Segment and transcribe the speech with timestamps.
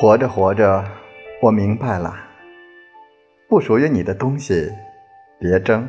[0.00, 0.84] 活着活着，
[1.42, 2.14] 我明白了，
[3.48, 4.70] 不属于你的东西
[5.40, 5.88] 别争，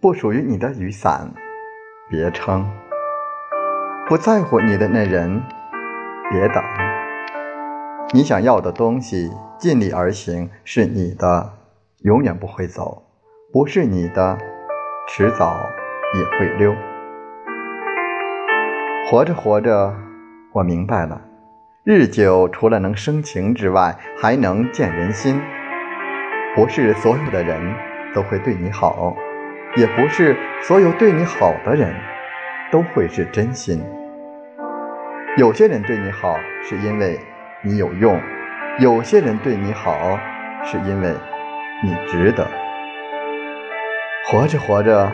[0.00, 1.30] 不属于你的雨伞
[2.08, 2.66] 别撑，
[4.08, 5.42] 不在乎你的那人
[6.30, 6.64] 别等。
[8.14, 11.52] 你想要的东西，尽力而行是你的，
[12.04, 13.02] 永远不会走；
[13.52, 14.38] 不是你的，
[15.06, 15.60] 迟早
[16.14, 16.74] 也会溜。
[19.10, 19.94] 活着活着，
[20.54, 21.20] 我明白了，
[21.84, 25.42] 日久除了能生情之外，还能见人心。
[26.54, 27.60] 不是所有的人
[28.14, 29.16] 都会对你好，
[29.74, 31.92] 也不是所有对你好的人
[32.70, 33.82] 都会是真心。
[35.36, 37.18] 有些人对你好，是因为
[37.62, 38.16] 你有用；
[38.78, 40.16] 有些人对你好，
[40.62, 41.12] 是因为
[41.82, 42.46] 你值得。
[44.30, 45.10] 活着活着，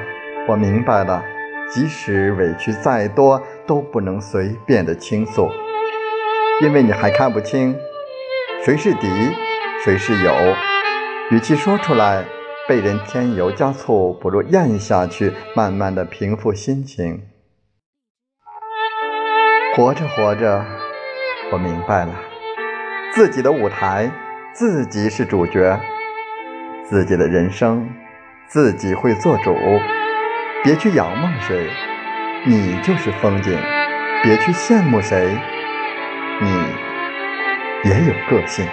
[0.46, 1.24] 我明白了。
[1.70, 5.50] 即使委屈再多，都不能随便的倾诉，
[6.60, 7.78] 因为你还看不清
[8.64, 9.08] 谁是敌，
[9.84, 10.34] 谁是友。
[11.30, 12.24] 与其说出来，
[12.66, 17.22] 被人添油加醋，不如咽下去，慢慢的平复心情。
[19.76, 20.64] 活着活着，
[21.52, 22.12] 我明白了，
[23.14, 24.10] 自己的舞台，
[24.52, 25.78] 自己是主角，
[26.84, 27.88] 自己的人生，
[28.48, 29.54] 自己会做主。
[30.64, 31.70] 别去仰望谁，
[32.44, 33.56] 你就是风景；
[34.24, 35.38] 别去羡慕谁，
[36.40, 38.64] 你也有个性。